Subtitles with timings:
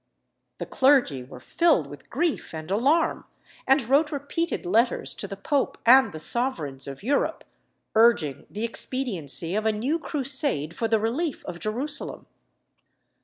[0.57, 3.25] The clergy were filled with grief and alarm,
[3.67, 7.43] and wrote repeated letters to the Pope and the sovereigns of Europe,
[7.93, 12.25] urging the expediency of a new Crusade for the relief of Jerusalem.